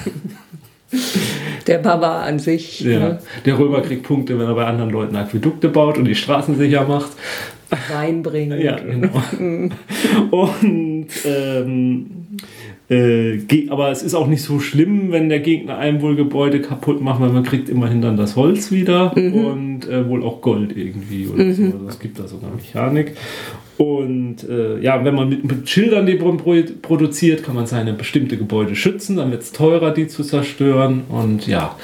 [1.67, 2.81] Der Baba an sich.
[2.81, 2.99] Ja.
[2.99, 3.19] ne?
[3.45, 6.85] Der Römer kriegt Punkte, wenn er bei anderen Leuten Aquädukte baut und die Straßen sicher
[6.85, 7.11] macht.
[7.89, 8.59] Wein bringen.
[8.61, 9.09] Ja, genau.
[10.31, 12.05] Und ähm,
[12.91, 16.99] äh, aber es ist auch nicht so schlimm, wenn der Gegner einem wohl Gebäude kaputt
[17.01, 21.27] macht, weil man kriegt immerhin dann das Holz wieder und äh, wohl auch Gold irgendwie
[21.27, 21.63] oder so.
[21.63, 23.15] Also es gibt da sogar Mechanik.
[23.77, 26.37] Und äh, ja, wenn man mit, mit Schildern die pro
[26.81, 31.03] produziert, kann man seine bestimmte Gebäude schützen, dann wird es teurer, die zu zerstören.
[31.07, 31.77] Und ja.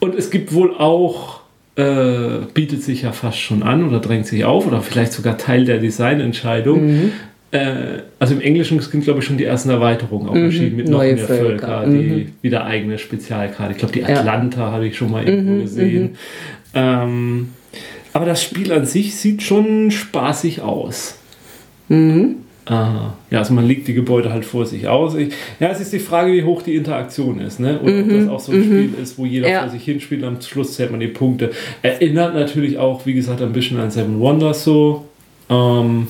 [0.00, 1.40] Und es gibt wohl auch
[1.76, 5.64] äh, bietet sich ja fast schon an oder drängt sich auf oder vielleicht sogar Teil
[5.64, 7.12] der Designentscheidung.
[7.52, 10.98] Äh, also im Englischen sind, glaube ich, schon die ersten Erweiterungen auch erschienen mit noch
[10.98, 11.86] Neue mehr Völker, Völker.
[11.90, 13.72] die wieder eigene Spezialkarte.
[13.72, 14.20] Ich glaube, die Ja.
[14.20, 16.10] Atlanta habe ich schon mal irgendwo gesehen.
[16.74, 17.48] Ähm,
[18.12, 21.16] aber das Spiel an sich sieht schon spaßig aus.
[22.66, 25.16] Ah, ja, also man legt die Gebäude halt vor sich aus.
[25.16, 27.80] Ich, ja, es ist die Frage, wie hoch die Interaktion ist, ne?
[27.80, 29.62] Oder ob das auch so ein Spiel ist, wo jeder Ja.
[29.62, 31.50] vor sich hinspielt, am Schluss zählt man die Punkte.
[31.82, 35.06] Erinnert natürlich auch, wie gesagt, ein bisschen an Seven Wonders so.
[35.48, 36.06] Ähm,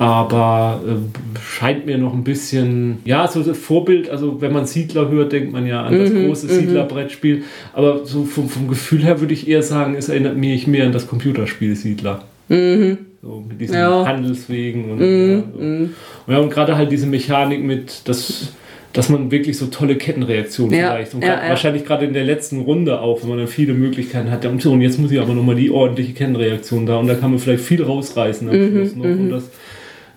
[0.00, 5.10] aber äh, scheint mir noch ein bisschen, ja, so das Vorbild, also wenn man Siedler
[5.10, 7.42] hört, denkt man ja an das große Siedler-Brettspiel.
[7.74, 10.92] Aber so vom, vom Gefühl her würde ich eher sagen, es erinnert mich mehr an
[10.92, 12.24] das Computerspiel Siedler.
[12.48, 14.06] So mit diesen Ja.
[14.06, 15.58] Handelswegen und, ja, so.
[15.58, 15.90] und,
[16.28, 18.54] ja, und gerade halt diese Mechanik mit, dass,
[18.94, 21.48] dass man wirklich so tolle Kettenreaktionen Ja, vielleicht und ja, grad- ja.
[21.50, 24.44] wahrscheinlich gerade in der letzten Runde auch, wenn man dann viele Möglichkeiten hat.
[24.44, 27.14] Ja, Und so, und jetzt muss ich aber nochmal die ordentliche Kettenreaktion da und da
[27.16, 29.04] kann man vielleicht viel rausreißen am Mhm, Schluss noch.
[29.04, 29.50] Und das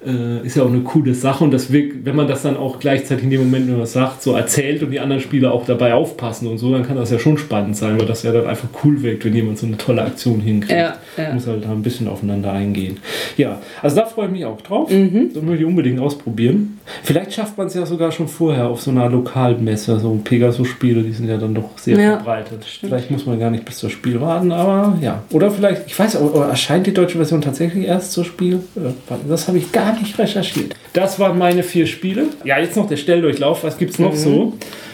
[0.05, 2.79] äh, ist ja auch eine coole Sache und das wirkt, wenn man das dann auch
[2.79, 5.65] gleichzeitig in dem Moment, wenn man es sagt, so erzählt und die anderen Spieler auch
[5.65, 8.45] dabei aufpassen und so, dann kann das ja schon spannend sein, weil das ja dann
[8.47, 10.71] einfach cool wirkt, wenn jemand so eine tolle Aktion hinkriegt.
[10.79, 11.33] Ja, ja.
[11.33, 12.97] Muss halt da ein bisschen aufeinander eingehen.
[13.37, 14.89] Ja, also da freue ich mich auch drauf.
[14.91, 15.31] Mhm.
[15.33, 16.79] Das möchte ich unbedingt ausprobieren.
[17.03, 21.13] Vielleicht schafft man es ja sogar schon vorher auf so einer Lokalmesse, so Pegasus-Spiele, die
[21.13, 22.65] sind ja dann doch sehr Ja, verbreitet.
[22.65, 25.23] Vielleicht muss man gar nicht bis zum Spiel warten, aber ja.
[25.31, 28.55] Oder vielleicht, ich weiß, oder erscheint die deutsche Version tatsächlich erst zur Spiel?
[28.75, 30.75] Äh, warte, Das habe ich gar nicht recherchiert.
[30.93, 32.27] Das waren meine vier Spiele.
[32.43, 33.63] Ja, jetzt noch der Stelldurchlauf.
[33.63, 34.53] Was gibt es noch so?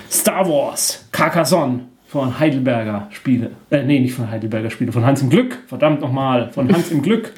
[0.10, 3.52] Star Wars, Carcassonne von Heidelberger Spiele.
[3.70, 5.60] Äh, nee, nicht von Heidelberger Spiele, von Hans im Glück.
[5.68, 7.32] Verdammt nochmal, von Hans im Glück.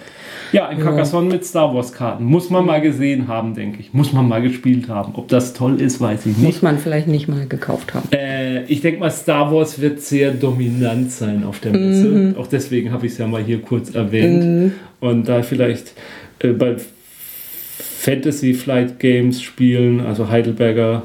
[0.54, 2.26] Ja, ein Carcassonne mit Star Wars Karten.
[2.26, 3.94] Muss man mal gesehen haben, denke ich.
[3.94, 5.14] Muss man mal gespielt haben.
[5.16, 6.46] Ob das toll ist, weiß ich nicht.
[6.46, 8.10] Muss man vielleicht nicht mal gekauft haben.
[8.12, 12.08] Äh, ich denke mal, Star Wars wird sehr dominant sein auf der Messe.
[12.08, 12.36] Mhm.
[12.38, 14.74] Auch deswegen habe ich es ja mal hier kurz erwähnt.
[15.00, 15.94] Und da vielleicht
[16.40, 16.76] äh, bei
[18.02, 21.04] Fantasy Flight Games spielen, also Heidelberger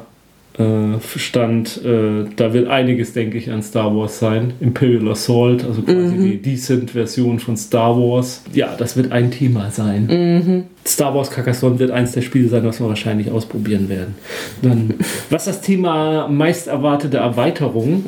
[0.59, 4.55] äh, Stand, äh, da wird einiges, denke ich, an Star Wars sein.
[4.61, 8.43] Imperial Assault, also quasi die Decent-Version von Star Wars.
[8.55, 10.65] Ja, das wird ein Thema sein.
[10.87, 14.15] Star Wars Carcassonne wird eins der Spiele sein, was wir wahrscheinlich ausprobieren werden.
[14.63, 14.95] Dann,
[15.29, 18.05] was das Thema meist erwartete Erweiterung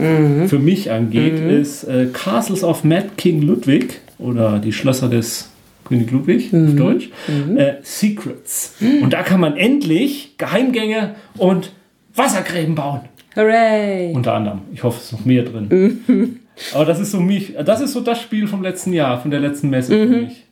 [0.47, 5.51] für mich angeht, ist äh, Castles of Mad King Ludwig oder die Schlösser des
[5.89, 7.11] König Ludwig auf Deutsch.
[7.57, 8.77] Äh, Secrets.
[9.03, 11.73] Und da kann man endlich Geheimgänge und
[12.15, 13.01] Wassergräben bauen.
[13.37, 14.13] Hooray!
[14.15, 14.61] Unter anderem.
[14.73, 16.41] Ich hoffe, es ist noch mehr drin.
[16.75, 19.41] Aber das ist so mich, das ist so das Spiel vom letzten Jahr, von der
[19.41, 20.45] letzten Messe für mich.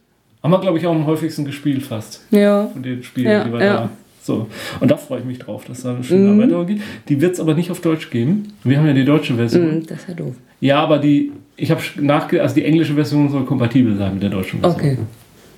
[0.43, 2.25] Haben wir, glaube ich, auch am häufigsten gespielt fast.
[2.31, 2.69] Ja.
[2.73, 3.75] Von den Spielen, Ja, die wir ja.
[3.75, 3.89] da.
[4.23, 4.47] So.
[4.81, 6.83] Und da freue ich mich drauf, dass da eine schöne Erweiterung gibt.
[7.09, 8.53] Die wird es aber nicht auf Deutsch geben.
[8.65, 9.71] Wir haben ja die deutsche Version.
[9.71, 10.35] Hm, Das ist ja doof.
[10.61, 14.31] Ja, aber die, ich habe nachgedacht, also die englische Version soll kompatibel sein mit der
[14.31, 14.81] deutschen Version.
[14.81, 14.99] Okay.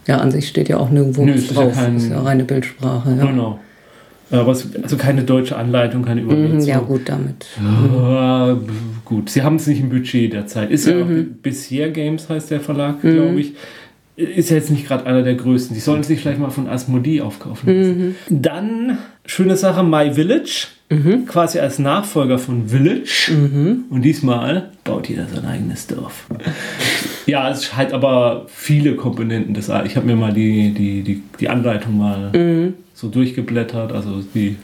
[0.08, 1.74] Ja, an sich steht ja auch nirgendwo Nö, ist ja drauf.
[1.74, 3.14] kein- ist ja reine Bildsprache.
[3.16, 3.60] Ja, Genau.
[4.30, 6.68] Aber es, also keine deutsche Anleitung, keine mhm, Übersetzung.
[6.68, 7.46] ja gut, damit.
[7.64, 8.56] Ah,
[9.04, 10.70] gut, sie haben es nicht im Budget derzeit.
[10.70, 11.06] Ist ja auch
[11.42, 13.54] bisher Games heißt der Verlag, glaube ich.
[14.18, 15.74] Ist ja jetzt nicht gerade einer der größten.
[15.74, 17.68] Die sollten sich vielleicht mal von Asmodee aufkaufen.
[17.68, 18.16] lassen.
[18.28, 20.66] Dann, schöne Sache, My Village.
[21.26, 23.30] Quasi als Nachfolger von Village.
[23.90, 26.26] Und diesmal baut jeder sein eigenes Dorf.
[27.26, 31.48] Ja, es hat aber viele Komponenten des Ich habe mir mal die, die, die, die
[31.48, 33.92] Anleitung mal so durchgeblättert.
[33.92, 34.56] Also die,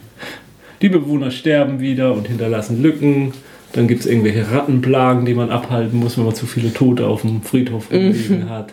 [0.83, 3.33] die Bewohner sterben wieder und hinterlassen Lücken.
[3.73, 7.21] Dann gibt es irgendwelche Rattenplagen, die man abhalten muss, wenn man zu viele Tote auf
[7.21, 8.73] dem Friedhof rumliegen hat.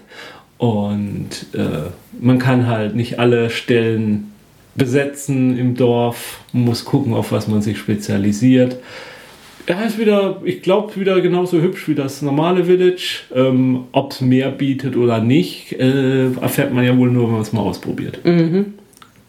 [0.61, 4.31] Und äh, man kann halt nicht alle Stellen
[4.75, 6.41] besetzen im Dorf.
[6.53, 8.77] Man muss gucken, auf was man sich spezialisiert.
[9.65, 13.21] Er ist wieder, ich glaube, wieder genauso hübsch wie das normale Village.
[13.33, 17.41] Ähm, Ob es mehr bietet oder nicht, äh, erfährt man ja wohl nur, wenn man
[17.41, 18.19] es mal ausprobiert.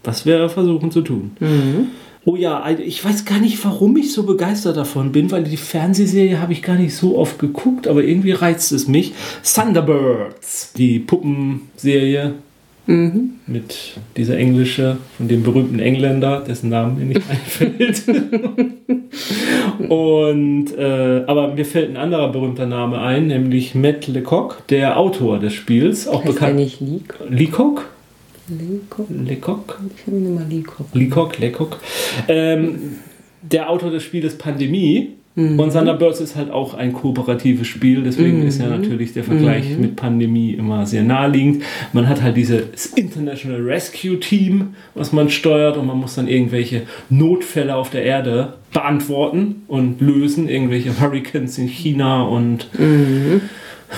[0.04, 1.30] Was wir versuchen zu tun.
[2.24, 5.56] Oh ja, ein- ich weiß gar nicht, warum ich so begeistert davon bin, weil die
[5.56, 9.12] Fernsehserie habe ich gar nicht so oft geguckt, aber irgendwie reizt es mich.
[9.42, 12.34] Thunderbirds, die Puppenserie
[13.46, 18.02] mit dieser englische, von dem berühmten Engländer, dessen Namen mir nicht einfällt.
[19.88, 25.38] Und, äh, aber mir fällt ein anderer berühmter Name ein, nämlich Matt Lecoq, der Autor
[25.38, 26.56] des Spiels, auch Heißt bekannt.
[26.56, 27.62] nicht Leak?
[28.48, 29.06] Lecoq?
[29.08, 29.80] Lecoq?
[29.96, 30.68] Ich habe ihn immer Leak.
[30.94, 31.78] Lecoq, Lecoq.
[32.28, 32.78] Ähm,
[33.42, 35.14] der Autor des Spieles Pandemie.
[35.34, 39.96] Und Thunderbirds ist halt auch ein kooperatives Spiel, deswegen ist ja natürlich der Vergleich mit
[39.96, 41.62] Pandemie immer sehr naheliegend.
[41.94, 46.82] Man hat halt dieses International Rescue Team, was man steuert und man muss dann irgendwelche
[47.08, 52.68] Notfälle auf der Erde beantworten und lösen, irgendwelche Hurricanes in China und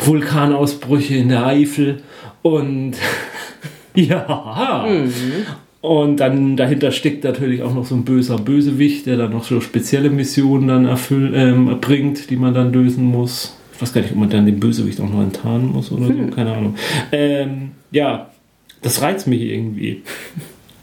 [0.05, 2.03] Vulkanausbrüche in der Eifel
[2.43, 2.93] und
[4.09, 4.87] ja.
[5.81, 9.61] Und dann dahinter steckt natürlich auch noch so ein böser Bösewicht, der dann noch so
[9.61, 13.57] spezielle Missionen dann erfüll, ähm, erbringt, die man dann lösen muss.
[13.75, 16.35] Ich weiß gar nicht, ob man dann den Bösewicht auch noch enttarnen muss oder so,
[16.35, 16.77] keine Ahnung.
[17.13, 18.31] Ähm, ja,
[18.81, 20.03] das reizt mich irgendwie.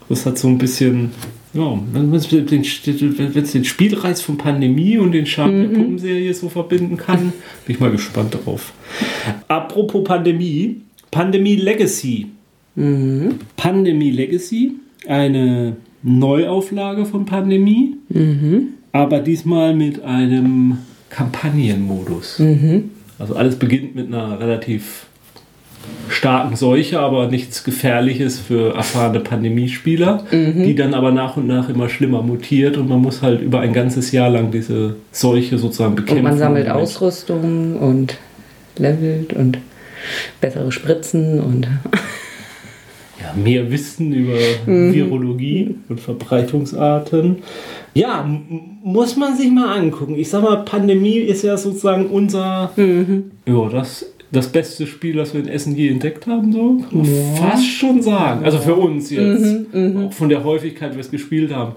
[0.08, 1.10] Das hat so ein bisschen,
[1.54, 6.48] ja, wenn man es den, den Spielreiz von Pandemie und den Charme der Puppenserie so
[6.48, 7.32] verbinden kann,
[7.66, 8.72] bin ich mal gespannt darauf.
[9.48, 12.28] Apropos Pandemie, Pandemie Legacy.
[12.74, 14.72] Pandemie Legacy,
[15.06, 17.96] eine Neuauflage von Pandemie,
[18.92, 20.78] aber diesmal mit einem
[21.10, 22.42] Kampagnenmodus.
[23.18, 25.06] Also alles beginnt mit einer relativ
[26.08, 31.88] starken Seuche, aber nichts Gefährliches für erfahrene Pandemiespieler, die dann aber nach und nach immer
[31.88, 36.18] schlimmer mutiert und man muss halt über ein ganzes Jahr lang diese Seuche sozusagen bekämpfen.
[36.24, 38.16] Und man sammelt mit- Ausrüstung und
[38.78, 39.58] levelt und
[40.40, 41.68] bessere Spritzen und
[43.36, 44.92] mehr Wissen über Mhm.
[44.94, 47.36] Virologie und Verbreitungsarten.
[47.94, 48.28] Ja,
[48.82, 50.14] muss man sich mal angucken.
[50.16, 53.30] Ich sag mal, Pandemie ist ja sozusagen unser, Mhm.
[53.46, 57.06] ja, das, das beste Spiel, das wir in Essen je entdeckt haben, so kann man
[57.36, 58.44] fast schon sagen.
[58.44, 61.72] Also für uns jetzt, Mhm, auch von der Häufigkeit, wie wir es gespielt haben.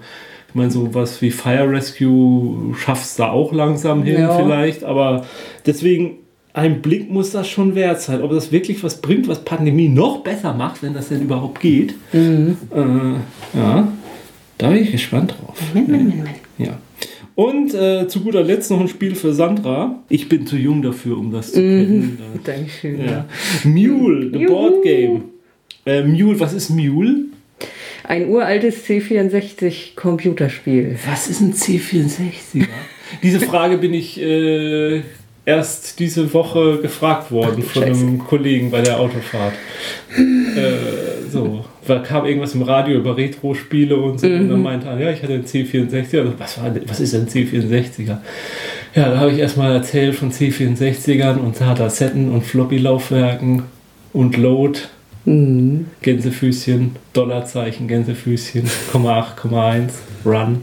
[0.48, 4.38] Ich meine, sowas wie Fire Rescue schaffst du da auch langsam hin Ja.
[4.38, 5.26] vielleicht, aber
[5.66, 6.12] deswegen
[6.56, 8.22] ein Blick muss das schon wert sein.
[8.22, 11.94] Ob das wirklich was bringt, was Pandemie noch besser macht, wenn das denn überhaupt geht.
[12.14, 12.56] Mhm.
[12.74, 13.92] Äh, ja,
[14.56, 15.60] da bin ich gespannt drauf.
[16.56, 16.78] Ja.
[17.34, 20.02] Und äh, zu guter Letzt noch ein Spiel für Sandra.
[20.08, 22.18] Ich bin zu jung dafür, um das zu kennen.
[22.44, 23.04] Dankeschön.
[23.04, 23.26] Ja.
[23.64, 24.54] Mule, the Juhu.
[24.54, 25.24] Board Game.
[25.84, 27.26] Äh, Mule, was ist Mule?
[28.04, 30.96] Ein uraltes C64 Computerspiel.
[31.06, 32.66] Was ist ein C64er?
[33.22, 35.02] Diese Frage bin ich äh,
[35.46, 39.54] erst diese Woche gefragt worden von einem Kollegen bei der Autofahrt.
[40.18, 44.26] äh, so, da kam irgendwas im Radio über Retro-Spiele und so.
[44.26, 46.18] Und dann meinte er, ja, ich hatte einen C64er.
[46.20, 48.18] Also, was, war, denn- was ist ein C64er?
[48.94, 53.62] Ja, da habe ich erstmal erzählt von C64ern und Datasetten und Floppy-Laufwerken
[54.12, 54.80] und Load.
[56.02, 59.92] Gänsefüßchen, Dollarzeichen, Gänsefüßchen, Komma 8, Komma 1,
[60.24, 60.62] Run.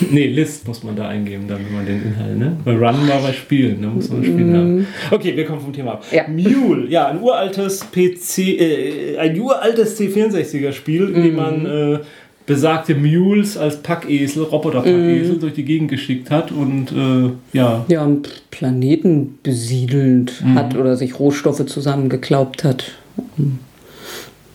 [0.10, 2.56] Nee, List muss man da eingeben, dann wenn man den Inhalt, ne?
[2.64, 4.86] Weil Run war bei Spielen, da muss man ein Spiel haben.
[5.10, 6.04] Okay, wir kommen vom Thema ab.
[6.10, 6.26] Ja.
[6.28, 11.98] Mule, ja, ein uraltes PC, äh, ein uraltes C64er Spiel, in dem man äh,
[12.46, 18.22] besagte Mules als Packesel, Roboter-Packesel durch die Gegend geschickt hat und äh, ja, Ja, einen
[18.50, 22.92] Planeten besiedelnd hat oder sich Rohstoffe zusammengeklaubt hat,
[23.36, 23.60] um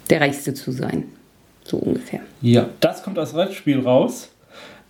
[0.10, 1.06] der Reichste zu sein.
[1.64, 2.20] So ungefähr.
[2.42, 4.30] Ja, das kommt als Brettspiel raus.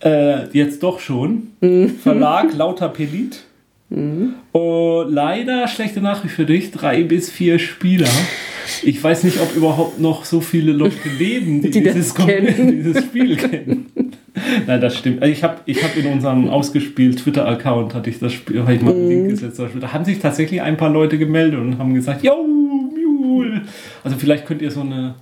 [0.00, 1.48] Äh, jetzt doch schon.
[2.02, 3.44] Verlag Lauter Pelit.
[3.88, 8.08] Und leider, schlechte Nachricht für dich, drei bis vier Spieler.
[8.82, 12.12] Ich weiß nicht, ob überhaupt noch so viele Leute leben, die, Die dieses,
[12.70, 13.86] dieses Spiel kennen.
[14.66, 15.22] Nein, das stimmt.
[15.22, 18.82] Also ich habe ich hab in unserem ausgespielt Twitter-Account, hatte ich das Spiel, habe ich
[18.82, 19.60] mal einen Link gesetzt.
[19.80, 22.44] Da haben sich tatsächlich ein paar Leute gemeldet und haben gesagt, yo,
[23.36, 23.62] Mule.
[24.02, 25.14] Also vielleicht könnt ihr so eine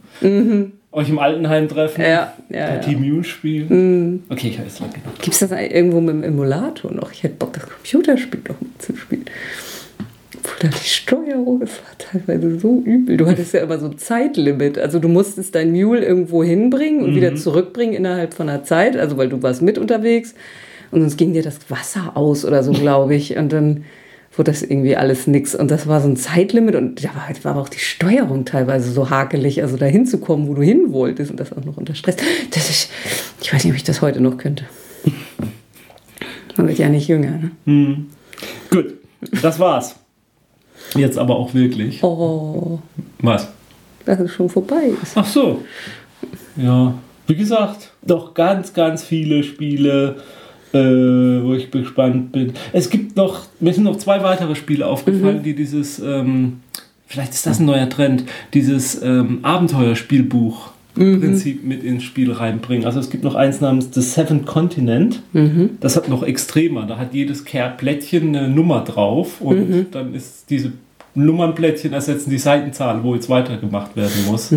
[0.95, 2.01] euch im Altenheim treffen.
[2.01, 2.99] Ja, ja, Partie ja.
[2.99, 4.23] Mule spielen.
[4.29, 5.19] Okay, ich habe es lang genug.
[5.21, 7.11] Gibt es das irgendwo mit dem Emulator noch?
[7.13, 9.25] Ich hätte Bock, das Computerspiel noch mitzuspielen.
[10.37, 13.17] Obwohl da die Steuerung, das war teilweise so übel.
[13.17, 14.79] Du hattest ja immer so ein Zeitlimit.
[14.79, 18.97] Also du musstest dein Mule irgendwo hinbringen und wieder zurückbringen innerhalb von einer Zeit.
[18.97, 20.35] Also weil du warst mit unterwegs.
[20.93, 23.37] Und sonst ging dir das Wasser aus oder so, glaube ich.
[23.37, 23.85] Und dann
[24.37, 25.55] wurde das irgendwie alles nix.
[25.55, 26.75] Und das war so ein Zeitlimit.
[26.75, 29.63] Und da war, war auch die Steuerung teilweise so hakelig.
[29.63, 31.31] Also da hinzukommen, wo du hin wolltest.
[31.31, 32.17] Und das auch noch unter Stress.
[32.51, 32.91] Das ist,
[33.43, 34.65] ich weiß nicht, ob ich das heute noch könnte.
[36.57, 37.41] Man wird ja nicht jünger.
[37.65, 38.07] Ne?
[38.71, 38.95] Gut,
[39.43, 39.97] das war's.
[40.95, 42.03] Jetzt aber auch wirklich.
[42.03, 42.79] Oh,
[43.21, 43.49] Was?
[44.05, 45.13] dass es schon vorbei ist.
[45.17, 45.63] Ach so.
[46.57, 46.95] Ja,
[47.27, 50.17] wie gesagt, doch ganz, ganz viele Spiele,
[50.75, 52.53] äh, wo ich gespannt bin.
[52.73, 56.61] Es gibt noch, mir sind noch zwei weitere Spiele aufgefallen, die dieses, ähm,
[57.07, 60.73] vielleicht ist das ein neuer Trend, dieses ähm, Abenteuerspielbuch.
[61.21, 62.87] Prinzip mit ins Spiel reinbringen.
[62.87, 65.23] Also es gibt noch eins namens The Seventh Continent.
[65.81, 66.87] Das hat noch extremer.
[66.87, 70.71] Da hat jedes Kehrplättchen eine Nummer drauf und dann ist diese
[71.17, 74.51] Nummernplättchen ersetzen die Seitenzahl, wo jetzt weitergemacht werden muss.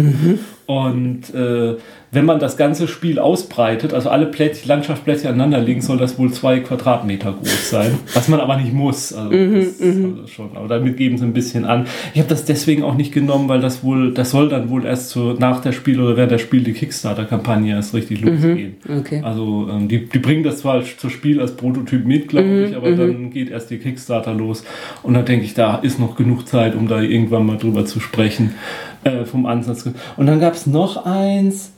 [0.67, 1.77] Und äh,
[2.11, 6.31] wenn man das ganze Spiel ausbreitet, also alle Plättchen, Landschaftsplättchen aneinander liegen, soll das wohl
[6.31, 7.99] zwei Quadratmeter groß sein.
[8.13, 9.13] Was man aber nicht muss.
[9.13, 10.49] Also, das, also schon.
[10.55, 11.85] Aber damit geben sie ein bisschen an.
[12.13, 15.09] Ich habe das deswegen auch nicht genommen, weil das wohl, das soll dann wohl erst
[15.11, 18.75] so nach der Spiel oder während der Spiel die Kickstarter-Kampagne erst richtig losgehen.
[18.99, 19.21] Okay.
[19.23, 22.91] Also ähm, die, die bringen das zwar zur Spiel als Prototyp mit, glaube ich, aber
[22.91, 24.65] dann geht erst die Kickstarter los.
[25.01, 28.01] Und da denke ich, da ist noch genug Zeit, um da irgendwann mal drüber zu
[28.01, 28.55] sprechen.
[29.03, 29.89] Äh, vom Ansatz.
[30.17, 31.71] Und dann gab es noch eins,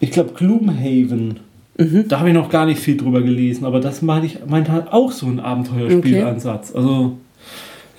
[0.00, 1.40] ich glaube Gloomhaven.
[1.76, 4.92] Da habe ich noch gar nicht viel drüber gelesen, aber das meine ich, meint halt
[4.92, 6.74] auch so ein Abenteuerspielansatz.
[6.74, 7.18] Also,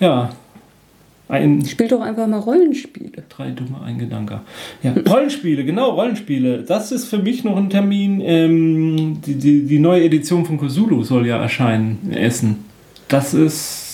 [0.00, 0.30] ja.
[1.28, 3.24] Ein, Spiel doch einfach mal Rollenspiele.
[3.28, 4.42] Drei dumme, ein Gedanke.
[4.82, 6.62] Ja, Rollenspiele, genau, Rollenspiele.
[6.62, 8.20] Das ist für mich noch ein Termin.
[8.20, 12.64] Ähm, die, die, die neue Edition von Cthulhu soll ja erscheinen in Essen.
[13.08, 13.85] Das ist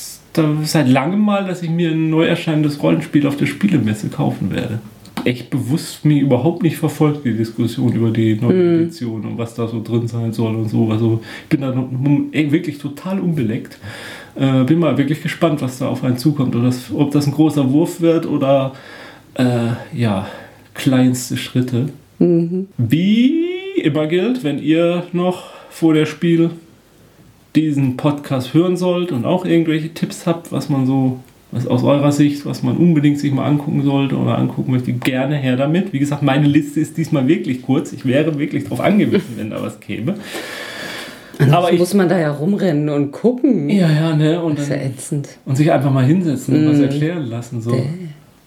[0.64, 4.80] seit langem mal, dass ich mir ein neu erscheinendes Rollenspiel auf der Spielemesse kaufen werde.
[5.24, 9.68] Echt bewusst mich überhaupt nicht verfolgt, die Diskussion über die neue Edition und was da
[9.68, 10.90] so drin sein soll und so.
[10.90, 11.74] Also ich bin da
[12.50, 13.78] wirklich total unbeleckt.
[14.34, 16.56] Äh, bin mal wirklich gespannt, was da auf einen zukommt.
[16.56, 18.72] Oder das, ob das ein großer Wurf wird oder
[19.34, 20.26] äh, ja,
[20.74, 21.90] kleinste Schritte.
[22.78, 23.44] Wie
[23.82, 26.50] immer gilt, wenn ihr noch vor der Spiel
[27.56, 32.12] diesen Podcast hören sollt und auch irgendwelche Tipps habt, was man so, was aus eurer
[32.12, 35.92] Sicht, was man unbedingt sich mal angucken sollte oder angucken möchte, gerne her damit.
[35.92, 37.92] Wie gesagt, meine Liste ist diesmal wirklich kurz.
[37.92, 40.14] Ich wäre wirklich darauf angewiesen, wenn da was käme.
[41.50, 43.68] Aber ich, muss man da ja rumrennen und gucken.
[43.68, 45.28] ja, ja, ne, und Das ist ja dann ätzend.
[45.44, 47.60] und sich einfach mal hinsetzen und was erklären lassen.
[47.60, 47.82] So.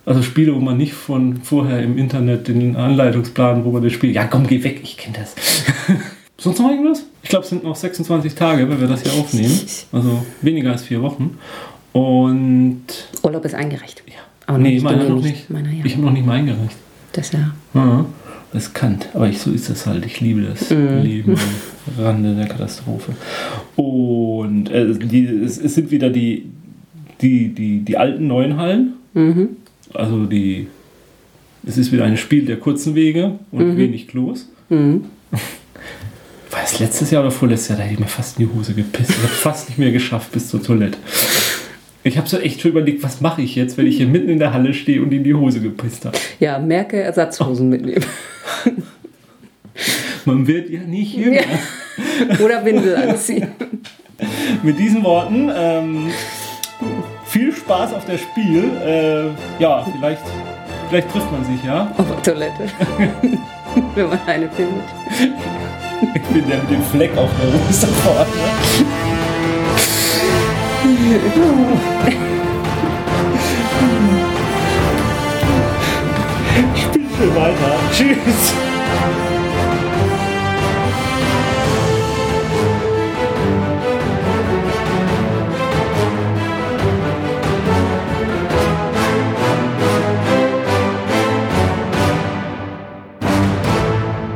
[0.06, 4.12] Also Spiele, wo man nicht von vorher im Internet den Anleitungsplan, wo man das Spiel,
[4.12, 5.36] ja komm, geh weg, ich kenne das.
[6.38, 7.06] Sonst noch irgendwas?
[7.24, 9.60] Ich glaube, es sind noch 26 Tage, wenn wir das hier aufnehmen.
[9.91, 11.38] Also weniger als vier Wochen.
[11.93, 12.84] Und
[13.24, 14.04] Urlaub ist eingereicht.
[14.08, 14.15] ja.
[14.48, 15.50] Aber nee, noch meiner nicht noch nicht.
[15.50, 15.86] Meiner, ja.
[15.86, 16.76] Ich habe noch nicht mal eingereicht.
[17.13, 17.54] Das ja.
[17.74, 18.06] Ja,
[18.54, 19.08] riskant.
[19.13, 20.06] Aber ich, so ist das halt.
[20.06, 21.36] Ich liebe das Leben
[21.98, 23.13] am Rande der Katastrophe.
[23.78, 26.45] Und äh, die, es, es sind wieder die,
[27.21, 28.93] die, die, die alten neuen Hallen.
[29.93, 30.67] Also die.
[31.65, 34.50] Es ist wieder ein Spiel der kurzen Wege und wenig Klos.
[36.56, 37.80] War es letztes Jahr oder vorletztes Jahr?
[37.80, 39.10] Da hätte ich mir fast in die Hose gepisst.
[39.10, 40.98] Ich habe fast nicht mehr geschafft bis zur Toilette.
[42.04, 44.39] Ich habe so echt schon überlegt, was mache ich jetzt, wenn ich hier mitten in
[44.39, 46.18] der Halle stehe und in die Hose gepisst habe.
[46.39, 48.06] Ja, Merke Ersatzhosen mitnehmen.
[50.26, 51.41] Man wird ja nicht jünger.
[52.41, 53.50] Oder Windel anziehen.
[54.63, 56.10] Mit diesen Worten, ähm,
[57.26, 58.63] viel Spaß auf der Spiel.
[58.82, 60.22] Äh, ja, vielleicht,
[60.88, 61.94] vielleicht trifft man sich, ja.
[61.98, 62.63] Auf der Toilette.
[63.96, 65.64] Wenn man eine findet.
[66.01, 68.26] Ich bin der mit dem Fleck auf der Hose vorne.
[76.76, 77.80] Spiel schon weiter.
[77.91, 78.74] Tschüss.